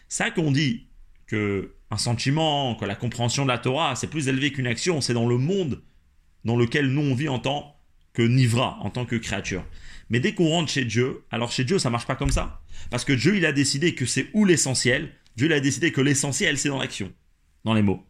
[0.08, 0.88] ça qu'on dit
[1.26, 5.14] que un sentiment, que la compréhension de la Torah, c'est plus élevé qu'une action, c'est
[5.14, 5.82] dans le monde
[6.44, 7.76] dans lequel nous on vit en tant
[8.12, 9.64] que nivra, en tant que créature.
[10.08, 12.62] Mais dès qu'on rentre chez Dieu, alors chez Dieu ça marche pas comme ça.
[12.90, 16.00] Parce que Dieu il a décidé que c'est où l'essentiel, Dieu il a décidé que
[16.00, 17.12] l'essentiel c'est dans l'action
[17.64, 18.04] dans les mots.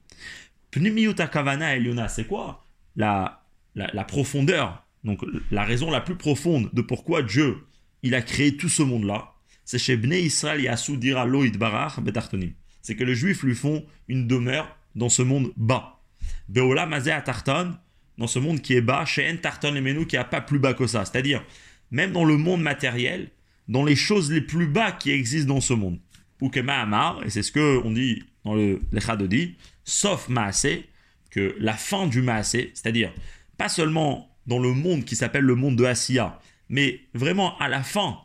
[0.70, 2.64] Pnimiuta Kavana Eliona, c'est quoi
[2.96, 3.42] la,
[3.74, 7.58] la, profondeur, donc la raison la plus profonde de pourquoi Dieu
[8.02, 9.32] il a créé tout ce monde-là,
[9.64, 12.52] c'est chez Bnei Israël Yasu Dira Loïd Barar Betartonim.
[12.82, 16.00] C'est que les Juifs lui font une demeure dans ce monde bas.
[16.48, 17.76] Beola Mazé Tarton,
[18.18, 20.58] dans ce monde qui est bas, chez En Tarton et Menou qui a pas plus
[20.58, 21.04] bas que ça.
[21.04, 21.44] C'est-à-dire,
[21.90, 23.30] même dans le monde matériel,
[23.68, 25.98] dans les choses les plus bas qui existent dans ce monde.
[26.42, 28.80] Ukema Amar, et c'est ce que on dit dans le
[29.28, 30.88] dit, sauf Maasé,
[31.30, 33.12] que la fin du Maasé, c'est-à-dire
[33.56, 37.82] pas seulement dans le monde qui s'appelle le monde de Asiya, mais vraiment à la
[37.82, 38.18] fin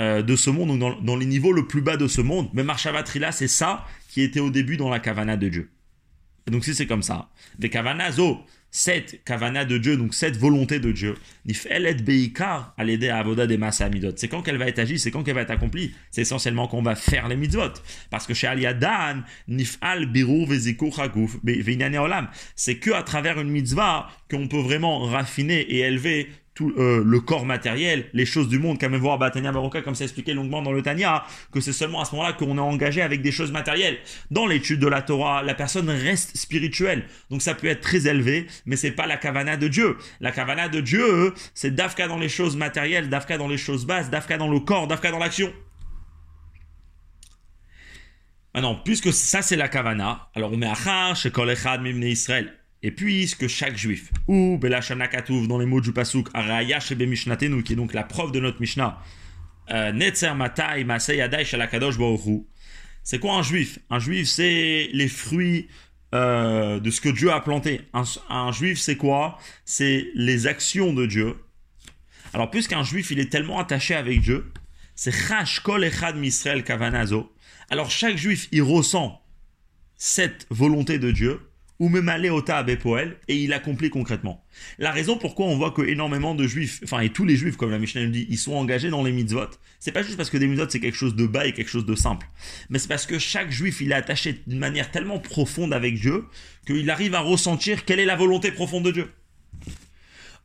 [0.00, 2.64] euh, de ce monde, dans, dans, les niveaux le plus bas de ce monde, mais
[2.64, 5.70] Marshavatrila, c'est ça qui était au début dans la Kavana de Dieu.
[6.46, 8.40] Donc si c'est comme ça, des Kavanazo,
[8.74, 11.14] cette kavana de Dieu, donc cette volonté de Dieu,
[11.68, 14.10] à l'aider à avoda des masses midot.
[14.16, 15.94] C'est quand qu'elle va être agie, c'est quand qu'elle va être accomplie.
[16.10, 17.72] C'est essentiellement qu'on va faire les mitzvot.
[18.10, 20.48] Parce que chez Aliadan, nif'al biru
[21.98, 22.28] olam.
[22.56, 27.20] C'est que à travers une mitzvah qu'on peut vraiment raffiner et élever tout euh, le
[27.20, 30.72] corps matériel, les choses du monde, comme voir Batania Baroka, comme c'est expliqué longuement dans
[30.72, 33.98] le Tania, que c'est seulement à ce moment-là qu'on est engagé avec des choses matérielles.
[34.30, 37.06] Dans l'étude de la Torah, la personne reste spirituelle.
[37.30, 39.96] Donc ça peut être très élevé, mais c'est pas la kavana de Dieu.
[40.20, 44.10] La kavana de Dieu, c'est d'Afka dans les choses matérielles, d'Afka dans les choses basses,
[44.10, 45.52] d'Afka dans le corps, d'Afka dans l'action.
[48.54, 50.70] Maintenant, puisque ça c'est la kavana, alors on met
[51.16, 52.54] chez Kol Echad Israël.
[52.86, 57.72] Et puisque chaque juif, ou Belashana Katouv dans les mots du Pasuk, Araya Mishnatenu, qui
[57.72, 59.00] est donc la preuve de notre Mishnah,
[59.70, 61.94] euh, Netzer Matai Masei Adai Shalakadosh
[63.02, 63.78] C'est quoi un juif?
[63.88, 65.68] Un juif, c'est les fruits
[66.14, 67.80] euh, de ce que Dieu a planté.
[67.94, 69.38] Un, juif, c'est quoi?
[69.64, 71.36] C'est les actions de Dieu.
[72.34, 74.52] Alors, puisqu'un juif, il est tellement attaché avec Dieu,
[74.94, 77.32] c'est Chash Kol Echad Misrael Kavanazo.
[77.70, 79.22] Alors, chaque juif, il ressent
[79.96, 81.40] cette volonté de Dieu
[81.84, 82.40] ou même aller au
[82.80, 84.42] Poel, et il accomplit concrètement.
[84.78, 87.70] La raison pourquoi on voit que énormément de juifs, enfin et tous les juifs comme
[87.70, 90.38] la Mishnah nous dit, ils sont engagés dans les mitzvot, c'est pas juste parce que
[90.38, 92.26] des mitzvot c'est quelque chose de bas et quelque chose de simple,
[92.70, 96.24] mais c'est parce que chaque juif il est attaché d'une manière tellement profonde avec Dieu
[96.66, 99.10] qu'il arrive à ressentir quelle est la volonté profonde de Dieu.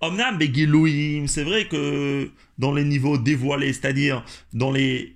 [0.02, 5.15] Omnam Begilouim, c'est vrai que dans les niveaux dévoilés, c'est-à-dire dans les,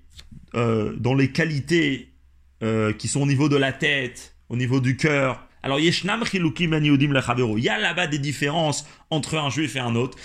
[0.55, 2.13] euh, dans les qualités
[2.61, 7.69] euh, qui sont au niveau de la tête, au niveau du cœur, alors, il y
[7.69, 10.17] a là-bas des différences entre un juif et un autre.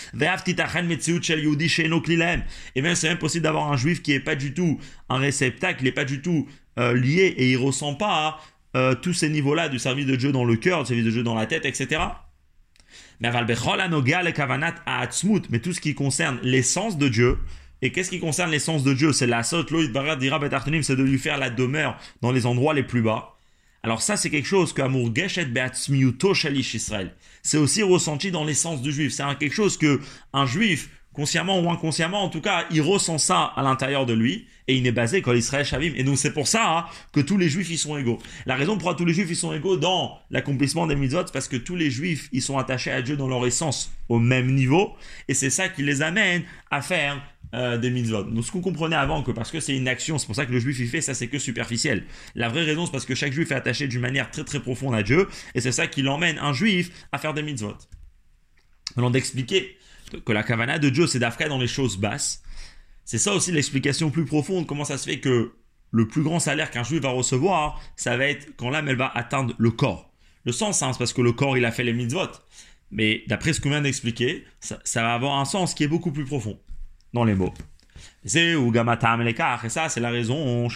[2.75, 5.83] Et même, c'est même possible d'avoir un juif qui n'est pas du tout un réceptacle,
[5.83, 6.49] il n'est pas du tout
[6.81, 8.41] euh, lié et il ne ressent pas
[8.77, 11.23] euh, tous ces niveaux-là du service de Dieu dans le cœur, du service de Dieu
[11.23, 12.01] dans la tête, etc.
[13.21, 13.31] Mais
[15.61, 17.39] tout ce qui concerne l'essence de Dieu,
[17.81, 19.13] et qu'est-ce qui concerne l'essence de Dieu?
[19.13, 23.38] C'est la sot, c'est de lui faire la demeure dans les endroits les plus bas.
[23.83, 27.15] Alors ça, c'est quelque chose que Amour Geshet Beatzmiuto Shalish Israël.
[27.43, 29.13] C'est aussi ressenti dans l'essence du juif.
[29.13, 30.01] C'est quelque chose que
[30.33, 34.47] un juif, consciemment ou inconsciemment, en tout cas, il ressent ça à l'intérieur de lui
[34.69, 35.93] et il est basé quand Israël Shavim.
[35.97, 38.19] Et donc c'est pour ça hein, que tous les juifs ils sont égaux.
[38.47, 41.49] La raison pourquoi tous les juifs ils sont égaux dans l'accomplissement des mitzvot, c'est parce
[41.49, 44.95] que tous les juifs ils sont attachés à Dieu dans leur essence au même niveau
[45.27, 47.21] et c'est ça qui les amène à faire
[47.55, 48.25] euh, des mitzvot.
[48.25, 50.53] Donc ce qu'on comprenait avant, que parce que c'est une action, c'est pour ça que
[50.53, 52.05] le juif il fait, ça c'est que superficiel.
[52.35, 54.95] La vraie raison, c'est parce que chaque juif est attaché d'une manière très très profonde
[54.95, 57.77] à Dieu, et c'est ça qui l'emmène un juif à faire des mitzvot.
[58.97, 59.77] Alors d'expliquer
[60.25, 62.43] que la kavana de Dieu c'est d'Afka dans les choses basses,
[63.05, 65.53] c'est ça aussi l'explication plus profonde, comment ça se fait que
[65.91, 69.11] le plus grand salaire qu'un juif va recevoir, ça va être quand l'âme elle va
[69.15, 70.13] atteindre le corps.
[70.45, 72.29] Le sens, hein, c'est parce que le corps il a fait les mitzvot.
[72.91, 76.25] Mais d'après ce qu'on vient d'expliquer, ça, va avoir un sens qui est beaucoup plus
[76.25, 76.59] profond
[77.19, 77.53] dans les mots.
[78.25, 80.69] C'est ou et ça c'est la raison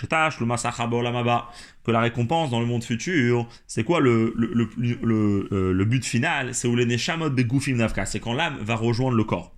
[1.85, 6.55] que la récompense dans le monde futur, c'est quoi le, le, le, euh, but final?
[6.55, 9.55] C'est où les neshamot begoufim nafka, c'est quand l'âme va rejoindre le corps.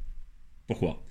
[0.67, 1.03] Pourquoi?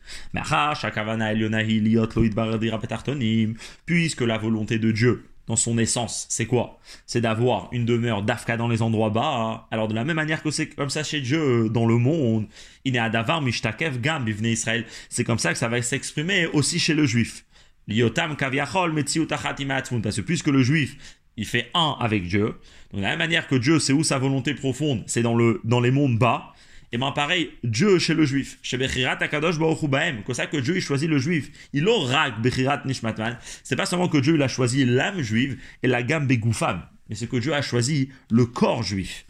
[3.86, 6.80] Puisque la volonté de Dieu, dans son essence, c'est quoi?
[7.06, 9.68] C'est d'avoir une demeure d'Afka dans les endroits bas.
[9.72, 12.48] Alors de la même manière que c'est comme ça chez Dieu dans le monde,
[12.86, 14.86] il adavar mishtakev gam Israël.
[15.10, 17.46] C'est comme ça que ça va s'exprimer aussi chez le juif.
[17.88, 20.98] Liotam kaviachol Parce que puisque le juif,
[21.36, 22.56] il fait un avec Dieu,
[22.94, 25.82] de la même manière que Dieu, c'est où sa volonté profonde, c'est dans, le, dans
[25.82, 26.53] les mondes bas,
[26.94, 29.80] et bien pareil, Dieu chez le juif, chez Bechirat Akadosh Baruch
[30.28, 31.50] c'est ça que Dieu choisit le juif.
[31.74, 33.40] Il aura Bechirat Nishmatman.
[33.64, 37.26] C'est pas seulement que Dieu a choisi l'âme juive et la gamme Begoufam, mais c'est
[37.26, 39.26] que Dieu a choisi le corps juif.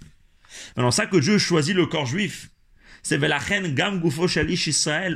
[0.75, 2.49] Maintenant, ça que Dieu choisit le corps juif,
[3.01, 4.69] c'est Velachen Gam Shalish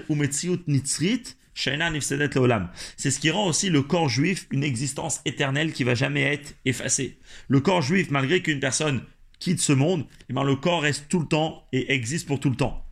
[0.08, 1.24] ou Metziut Nitzrit
[1.58, 6.54] c'est ce qui rend aussi le corps juif une existence éternelle qui va jamais être
[6.66, 7.18] effacée.
[7.48, 9.02] Le corps juif, malgré qu'une personne
[9.40, 12.50] quitte ce monde, eh ben, le corps reste tout le temps et existe pour tout
[12.50, 12.87] le temps.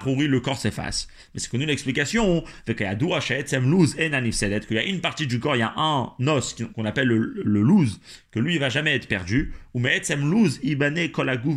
[0.00, 1.06] Priori, le corps s'efface.
[1.32, 2.42] Mais c'est connu l'explication.
[2.66, 5.74] Qu'il y a loose et Qu'il y a une partie du corps, il y a
[5.76, 8.00] un os qu'on appelle le, le loose,
[8.32, 9.52] que lui, il va jamais être perdu.
[9.74, 9.82] Ou
[11.12, 11.56] kolagouf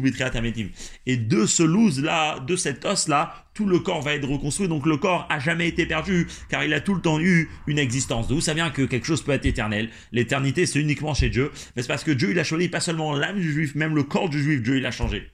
[1.06, 4.68] Et de ce loose là, de cet os là, tout le corps va être reconstruit.
[4.68, 7.80] Donc le corps a jamais été perdu, car il a tout le temps eu une
[7.80, 8.28] existence.
[8.28, 9.90] D'où ça vient que quelque chose peut être éternel.
[10.12, 11.52] L'éternité, c'est uniquement chez Dieu.
[11.76, 14.04] Mais c'est parce que Dieu, il a choisi pas seulement l'âme du juif, même le
[14.04, 15.32] corps du juif, Dieu, il a changé.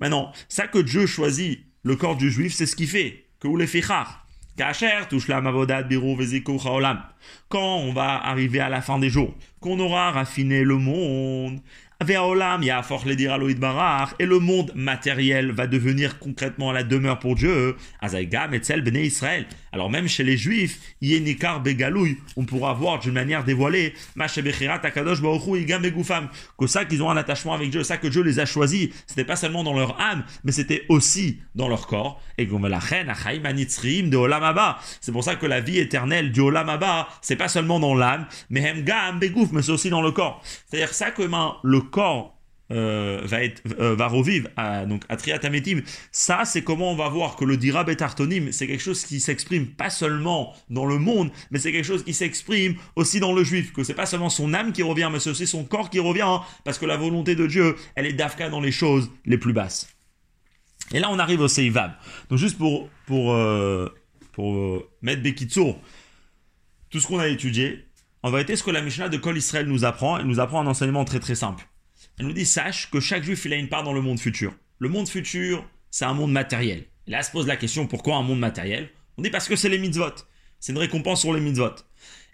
[0.00, 3.26] Maintenant, ça que Dieu choisit le corps du juif, c'est ce qui fait.
[3.38, 3.68] Que vous les
[5.06, 5.40] touche la
[7.48, 11.60] Quand on va arriver à la fin des jours, qu'on aura raffiné le monde,
[14.18, 17.74] et le monde matériel va devenir concrètement la demeure pour Dieu.
[19.02, 19.46] Israël.
[19.72, 20.78] Alors même chez les Juifs,
[22.36, 23.94] on pourra voir d'une manière dévoilée
[26.58, 29.24] que ça qu'ils ont un attachement avec Dieu, ça que Dieu les a choisis, c'était
[29.24, 32.20] pas seulement dans leur âme, mais c'était aussi dans leur corps.
[32.36, 32.46] Et
[35.00, 38.60] c'est pour ça que la vie éternelle du Olamaba, c'est pas seulement dans l'âme, mais
[39.52, 40.42] mais c'est aussi dans le corps.
[40.66, 41.22] C'est-à-dire ça que
[41.62, 42.36] le corps
[42.72, 45.16] euh, va être euh, revivre à, donc à.
[46.10, 49.68] Ça, c'est comment on va voir que le dira betartonim, c'est quelque chose qui s'exprime
[49.68, 53.72] pas seulement dans le monde, mais c'est quelque chose qui s'exprime aussi dans le juif.
[53.72, 56.22] Que c'est pas seulement son âme qui revient, mais c'est aussi son corps qui revient,
[56.22, 59.52] hein, parce que la volonté de Dieu, elle est d'Afka dans les choses les plus
[59.52, 59.88] basses.
[60.92, 61.92] Et là, on arrive au Seivab.
[62.30, 62.90] Donc juste pour
[63.32, 63.88] euh,
[65.02, 65.80] mettre Bekitsour,
[66.90, 67.86] tout ce qu'on a étudié,
[68.24, 70.66] en vérité, ce que la Mishnah de Kol Israël nous apprend, elle nous apprend un
[70.66, 71.64] enseignement très très simple.
[72.18, 74.54] Elle nous dit sache que chaque juif il a une part dans le monde futur.
[74.78, 76.84] Le monde futur, c'est un monde matériel.
[77.06, 78.90] Et là se pose la question pourquoi un monde matériel?
[79.18, 80.14] On dit parce que c'est les mitzvot.
[80.58, 81.74] C'est une récompense sur les mitzvot.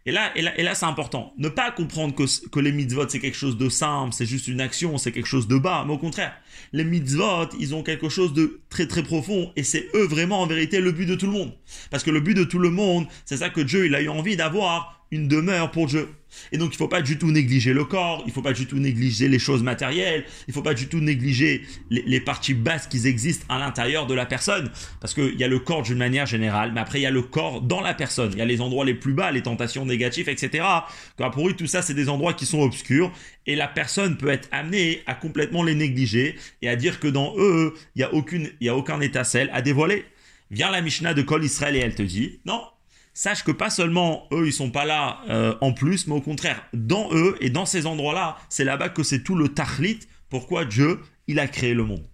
[0.05, 1.33] Et là, et là, et là c'est important.
[1.37, 4.61] Ne pas comprendre que, que les mitzvot, c'est quelque chose de simple, c'est juste une
[4.61, 5.85] action, c'est quelque chose de bas.
[5.87, 6.33] Mais au contraire,
[6.73, 9.53] les mitzvot, ils ont quelque chose de très très profond.
[9.57, 11.53] Et c'est eux vraiment en vérité le but de tout le monde.
[11.91, 14.09] Parce que le but de tout le monde, c'est ça que Dieu, il a eu
[14.09, 16.09] envie d'avoir une demeure pour Dieu.
[16.51, 18.55] Et donc il ne faut pas du tout négliger le corps, il ne faut pas
[18.55, 22.55] du tout négliger les choses matérielles, il ne faut pas du tout négliger les, parties
[22.55, 24.71] basses qui existent à l'intérieur de la personne.
[25.01, 27.21] Parce qu'il y a le corps d'une manière générale, mais après il y a le
[27.21, 28.33] corps dans la personne.
[28.33, 30.65] Il y a les endroits les plus bas, les tentations négatives, etc.
[31.33, 33.13] Pour eux, tout ça, c'est des endroits qui sont obscurs.
[33.47, 37.35] Et la personne peut être amenée à complètement les négliger et à dire que dans
[37.37, 40.07] eux, il n'y a, aucune, y a aucun étincelle à dévoiler.
[40.51, 42.63] Vient la Mishnah de Kol Israël et elle te dit, non,
[43.15, 46.65] sache que pas seulement eux, ils sont pas là euh, en plus, mais au contraire,
[46.73, 51.01] dans eux et dans ces endroits-là, c'est là-bas que c'est tout le tachlit, pourquoi Dieu,
[51.27, 52.07] il a créé le monde.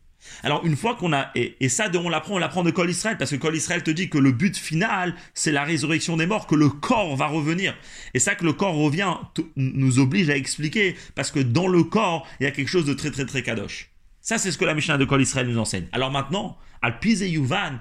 [0.43, 3.31] Alors une fois qu'on a et, ça on l'apprend on l'apprend de Kol Israël parce
[3.31, 6.55] que Kol Israël te dit que le but final c'est la résurrection des morts que
[6.55, 7.75] le corps va revenir.
[8.15, 9.15] Et ça que le corps revient
[9.57, 12.95] nous oblige à expliquer parce que dans le corps il y a quelque chose de
[12.95, 13.91] très très très kadosh.
[14.21, 15.87] Ça c'est ce que la Mishnah de Kol Israël nous enseigne.
[15.93, 17.81] Alors maintenant al Yuvan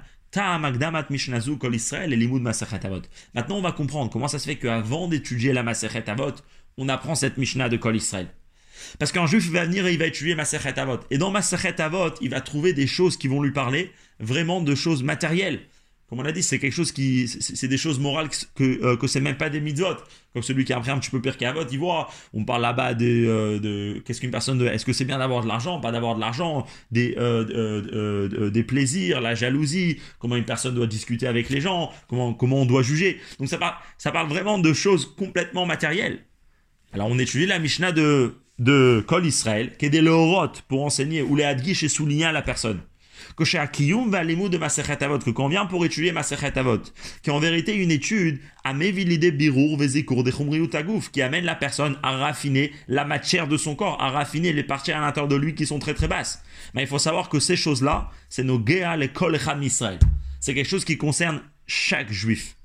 [3.34, 6.34] Maintenant, on va comprendre comment ça se fait qu'avant d'étudier la Masechet Avot,
[6.78, 8.28] on apprend cette Mishnah de Kol Israël.
[9.00, 11.00] Parce qu'un juif va venir et il va étudier Masechet Avot.
[11.10, 14.76] Et dans Masechet Avot, il va trouver des choses qui vont lui parler vraiment de
[14.76, 15.62] choses matérielles.
[16.10, 19.08] Comme on a dit, c'est quelque chose qui, c'est des choses morales que euh, que
[19.08, 19.98] c'est même pas des mitzvot.
[20.34, 22.10] Comme celui qui a un petit peu pire qu'un vote, il voit.
[22.34, 25.50] On parle là-bas de, euh, de qu'est-ce qu'une personne, est-ce que c'est bien d'avoir de
[25.50, 30.88] l'argent, pas d'avoir de l'argent, des euh, des plaisirs, la jalousie, comment une personne doit
[30.88, 33.20] discuter avec les gens, comment comment on doit juger.
[33.40, 36.20] Donc ça parle ça parle vraiment de choses complètement matérielles.
[36.94, 40.02] Alors on étudie la Mishnah de de Kol Israël, qui est des
[40.70, 42.80] pour enseigner ou les adgish et souligner à la personne
[43.38, 46.82] que chez Akiyum va de Masechet Avot, que quand vient pour étudier Masechet Avot,
[47.22, 51.54] qui est en vérité une étude à Mevilide Birour Vezikour de Tagouf, qui amène la
[51.54, 55.36] personne à raffiner la matière de son corps, à raffiner les parties à l'intérieur de
[55.36, 56.42] lui qui sont très très basses.
[56.74, 60.00] Mais il faut savoir que ces choses-là, c'est nos Géa, les Kol Israël.
[60.40, 62.56] C'est quelque chose qui concerne chaque juif.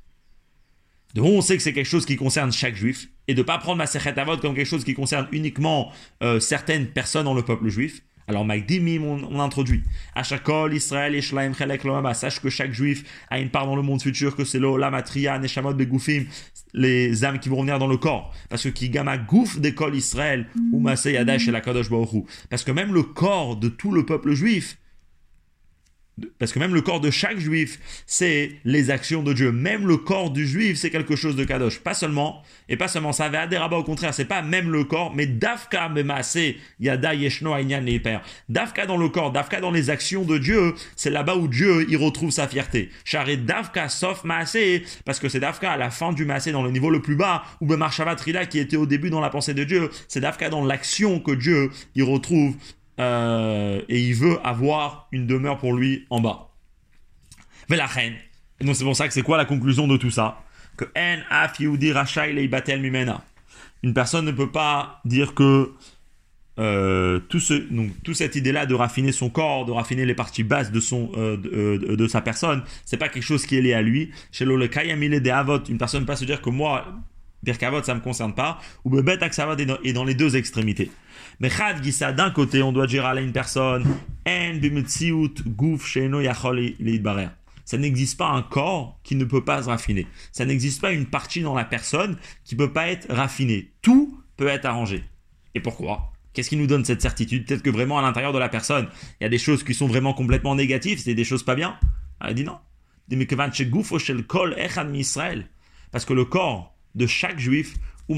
[1.15, 3.59] Donc on sait que c'est quelque chose qui concerne chaque juif, et de ne pas
[3.59, 7.69] prendre Masechet Avot comme quelque chose qui concerne uniquement euh, certaines personnes dans le peuple
[7.69, 8.03] juif.
[8.29, 9.83] Alors, Magdimim, on, on introduit.
[10.15, 12.15] Achakol, Israël, Eshlaim, Chelek, Loama.
[12.15, 14.95] Sache que chaque juif a une part dans le monde futur, que c'est l'Olam,
[15.41, 16.25] Neshamot, Begoufim,
[16.75, 18.33] les âmes qui vont revenir dans le corps.
[18.49, 21.89] Parce que qui gama gouf d'école Israël, ou et la Kadosh
[22.51, 24.79] Parce que même le corps de tout le peuple juif
[26.39, 29.53] parce que même le corps de chaque juif, c'est les actions de Dieu.
[29.53, 31.81] Même le corps du juif, c'est quelque chose de kadosh.
[31.81, 35.15] Pas seulement, et pas seulement ça, avait rabbins au contraire, c'est pas même le corps,
[35.15, 38.23] mais dafka memase yada yeshno aïnyan pères.
[38.49, 41.97] Dafka dans le corps, dafka dans les actions de Dieu, c'est là-bas où Dieu, il
[41.97, 42.91] retrouve sa fierté.
[43.05, 46.71] Charé dafka sauf maasé, parce que c'est dafka à la fin du maasé, dans le
[46.71, 49.65] niveau le plus bas, ou bemarshava trila qui était au début dans la pensée de
[49.65, 52.57] Dieu, c'est dafka dans l'action que Dieu, il retrouve
[53.01, 56.51] euh, et il veut avoir une demeure pour lui en bas.
[57.69, 58.15] Mais la reine,
[58.61, 60.43] donc c'est pour ça que c'est quoi la conclusion de tout ça?
[60.77, 60.85] Que.
[63.83, 65.73] Une personne ne peut pas dire que
[66.59, 70.45] euh, tout ce, donc, toute cette idée-là de raffiner son corps, de raffiner les parties
[70.45, 73.73] basses de, son, euh, de, de, sa personne, c'est pas quelque chose qui est lié
[73.73, 74.11] à lui.
[74.31, 76.87] Chez l'olekayamile de avot, une personne ne peut pas se dire que moi,
[77.43, 80.91] Birkavot, ça me concerne pas, ou Bebet Aksavot est dans les deux extrémités.
[81.43, 83.85] Mais Chad Gissa, d'un côté, on doit dire à une personne,
[87.65, 90.07] Ça n'existe pas un corps qui ne peut pas se raffiner.
[90.31, 93.73] Ça n'existe pas une partie dans la personne qui ne peut pas être raffinée.
[93.83, 95.03] Tout peut être arrangé.
[95.57, 96.13] Et pourquoi?
[96.33, 97.45] Qu'est-ce qui nous donne cette certitude?
[97.45, 98.87] Peut-être que vraiment à l'intérieur de la personne,
[99.21, 101.77] il y a des choses qui sont vraiment complètement négatives, c'est des choses pas bien.
[102.25, 102.59] Elle dit non.
[105.91, 107.75] Parce que le corps de chaque juif
[108.09, 108.15] ou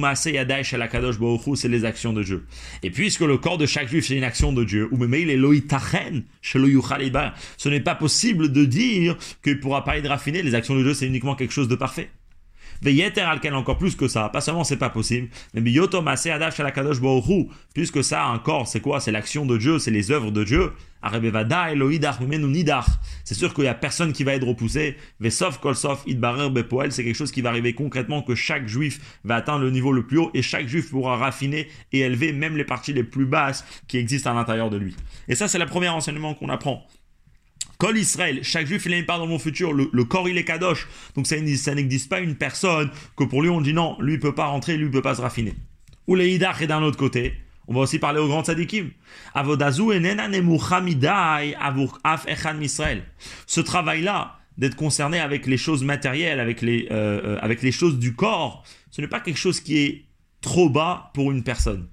[1.56, 2.46] c'est les actions de Dieu.
[2.82, 4.96] Et puisque le corps de chaque juif c'est une action de Dieu, ou
[7.56, 10.94] ce n'est pas possible de dire qu'il pourra pas être raffiné, les actions de Dieu
[10.94, 12.10] c'est uniquement quelque chose de parfait.
[12.82, 14.28] Veyeter alken encore plus que ça.
[14.28, 16.98] Pas seulement c'est pas possible, mais biyotom adash kadosh
[17.74, 19.00] Puisque ça encore, c'est quoi?
[19.00, 20.72] C'est l'action de Dieu, c'est les œuvres de Dieu.
[23.24, 24.96] C'est sûr qu'il y a personne qui va être repoussé.
[25.20, 29.36] Vesov kolsov idbarer bepoel, c'est quelque chose qui va arriver concrètement que chaque juif va
[29.36, 32.64] atteindre le niveau le plus haut et chaque juif pourra raffiner et élever même les
[32.64, 34.96] parties les plus basses qui existent à l'intérieur de lui.
[35.28, 36.86] Et ça, c'est le premier enseignement qu'on apprend.
[37.92, 40.88] Israël, chaque juif il a une part dans mon futur, le, corps il est kadosh,
[41.14, 44.34] donc ça, n'existe pas une personne que pour lui on dit non, lui il peut
[44.34, 45.54] pas rentrer, lui il peut pas se raffiner.
[46.06, 47.34] Ou les idach est d'un autre côté,
[47.66, 48.42] on va aussi parler aux grands
[52.58, 53.04] misraël.
[53.46, 58.64] Ce travail-là, d'être concerné avec les choses matérielles, euh, euh, avec les choses du corps,
[58.90, 60.04] ce n'est pas quelque chose qui est
[60.40, 61.88] trop bas pour une personne.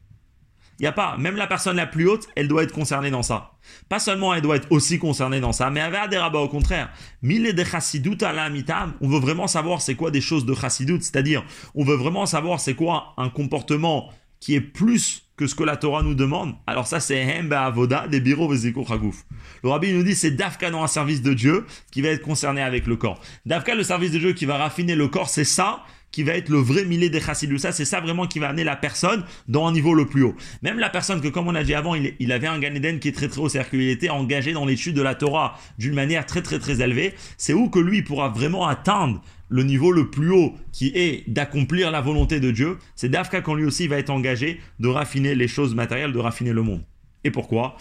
[0.81, 3.21] Il n'y a pas, même la personne la plus haute, elle doit être concernée dans
[3.21, 3.51] ça.
[3.87, 6.89] Pas seulement elle doit être aussi concernée dans ça, mais avec des rabats au contraire.
[7.21, 10.99] Mille de chassidut à mitam, on veut vraiment savoir c'est quoi des choses de chassidut,
[10.99, 11.43] c'est-à-dire
[11.75, 15.77] on veut vraiment savoir c'est quoi un comportement qui est plus que ce que la
[15.77, 16.55] Torah nous demande.
[16.65, 19.23] Alors ça c'est Hemba Avoda des bureaux Chagouf.
[19.63, 22.59] Le rabbi nous dit c'est Dafka dans un service de Dieu qui va être concerné
[22.59, 23.21] avec le corps.
[23.45, 26.50] Dafka le service de Dieu qui va raffiner le corps, c'est ça qui va être
[26.50, 27.58] le vrai millet des chassidou.
[27.58, 30.36] Ça, c'est ça vraiment qui va amener la personne dans un niveau le plus haut.
[30.62, 33.12] Même la personne que, comme on a dit avant, il, avait un Gan qui est
[33.12, 36.41] très très haut, c'est-à-dire qu'il était engagé dans l'étude de la Torah d'une manière très
[36.41, 37.13] très très élevée.
[37.38, 41.91] C'est où que lui pourra vraiment atteindre le niveau le plus haut qui est d'accomplir
[41.91, 42.78] la volonté de Dieu.
[42.95, 46.54] C'est Dafka quand lui aussi va être engagé de raffiner les choses matérielles, de raffiner
[46.54, 46.84] le monde.
[47.23, 47.77] Et pourquoi?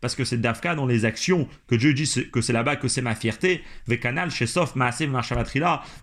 [0.00, 3.00] Parce que c'est Dafka dans les actions que Dieu dit que c'est là-bas que c'est
[3.00, 3.62] ma fierté.
[3.86, 4.30] Vekanal,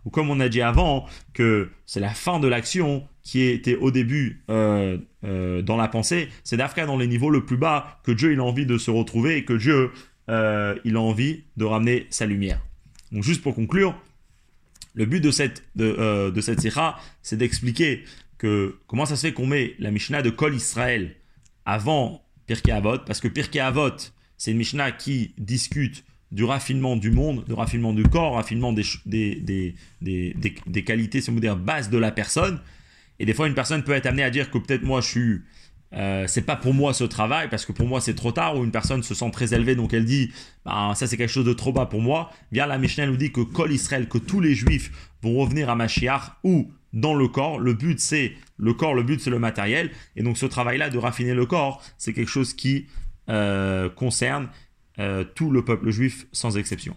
[0.06, 3.92] ou comme on a dit avant, que c'est la fin de l'action qui était au
[3.92, 6.30] début euh, euh, dans la pensée.
[6.44, 8.92] C'est Dafka dans les niveaux le plus bas que Dieu il a envie de se
[8.92, 9.92] retrouver et que Dieu
[10.30, 12.60] euh, il a envie de ramener sa lumière.
[13.12, 13.96] Donc juste pour conclure,
[14.96, 16.68] le but de cette, de, de cette
[17.22, 18.04] c'est d'expliquer
[18.88, 21.16] comment ça se fait qu'on met la Mishnah de Kol Israël
[21.66, 27.12] avant Pirkei Avot, parce que Pirkei Avot, c'est une Mishnah qui discute du raffinement du
[27.12, 30.36] monde, du raffinement du corps, raffinement des, des, des,
[30.66, 32.60] des, qualités, si on veut dire, bases de la personne.
[33.20, 35.42] Et des fois, une personne peut être amenée à dire que peut-être moi, je suis
[35.94, 38.64] euh, c'est pas pour moi ce travail parce que pour moi c'est trop tard ou
[38.64, 40.32] une personne se sent très élevée donc elle dit
[40.66, 43.32] bah, ça c'est quelque chose de trop bas pour moi bien la Mishnah nous dit
[43.32, 44.92] que Kol Israël que tous les juifs
[45.22, 47.60] vont revenir à Mashiach ou dans le corps.
[47.60, 49.92] Le but c'est le corps le but c'est le matériel.
[50.16, 52.88] Et donc ce travail là de raffiner le corps c'est quelque chose qui
[53.30, 54.50] euh, concerne
[55.00, 56.96] euh, tout le peuple juif sans exception